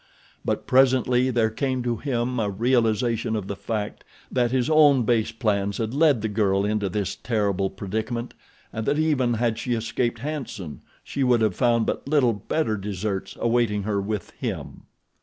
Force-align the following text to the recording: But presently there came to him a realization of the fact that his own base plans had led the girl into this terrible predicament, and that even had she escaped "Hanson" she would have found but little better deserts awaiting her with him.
But 0.43 0.65
presently 0.65 1.29
there 1.29 1.51
came 1.51 1.83
to 1.83 1.97
him 1.97 2.39
a 2.39 2.49
realization 2.49 3.35
of 3.35 3.45
the 3.47 3.55
fact 3.55 4.03
that 4.31 4.49
his 4.49 4.67
own 4.67 5.03
base 5.03 5.31
plans 5.31 5.77
had 5.77 5.93
led 5.93 6.23
the 6.23 6.27
girl 6.27 6.65
into 6.65 6.89
this 6.89 7.15
terrible 7.15 7.69
predicament, 7.69 8.33
and 8.73 8.87
that 8.87 8.97
even 8.97 9.35
had 9.35 9.59
she 9.59 9.75
escaped 9.75 10.17
"Hanson" 10.17 10.81
she 11.03 11.23
would 11.23 11.41
have 11.41 11.53
found 11.55 11.85
but 11.85 12.07
little 12.09 12.33
better 12.33 12.77
deserts 12.77 13.37
awaiting 13.39 13.83
her 13.83 14.01
with 14.01 14.31
him. 14.31 14.85